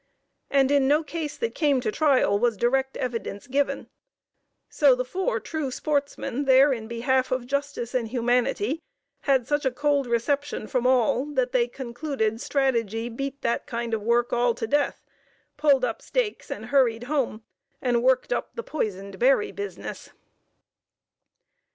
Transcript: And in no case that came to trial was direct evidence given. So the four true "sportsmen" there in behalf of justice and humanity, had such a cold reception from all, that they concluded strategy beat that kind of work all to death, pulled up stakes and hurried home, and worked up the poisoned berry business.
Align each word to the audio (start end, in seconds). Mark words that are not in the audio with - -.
And 0.49 0.71
in 0.71 0.87
no 0.87 1.03
case 1.03 1.37
that 1.37 1.53
came 1.53 1.79
to 1.81 1.91
trial 1.91 2.39
was 2.39 2.57
direct 2.57 2.97
evidence 2.97 3.45
given. 3.45 3.87
So 4.67 4.95
the 4.95 5.05
four 5.05 5.39
true 5.39 5.69
"sportsmen" 5.69 6.45
there 6.45 6.73
in 6.73 6.87
behalf 6.87 7.29
of 7.31 7.45
justice 7.45 7.93
and 7.93 8.07
humanity, 8.07 8.81
had 9.25 9.45
such 9.47 9.63
a 9.63 9.69
cold 9.69 10.07
reception 10.07 10.65
from 10.65 10.87
all, 10.87 11.25
that 11.35 11.51
they 11.51 11.67
concluded 11.67 12.41
strategy 12.41 13.09
beat 13.09 13.43
that 13.43 13.67
kind 13.67 13.93
of 13.93 14.01
work 14.01 14.33
all 14.33 14.55
to 14.55 14.65
death, 14.65 15.05
pulled 15.55 15.85
up 15.85 16.01
stakes 16.01 16.49
and 16.49 16.65
hurried 16.65 17.03
home, 17.03 17.43
and 17.79 18.01
worked 18.01 18.33
up 18.33 18.55
the 18.55 18.63
poisoned 18.63 19.19
berry 19.19 19.51
business. 19.51 20.09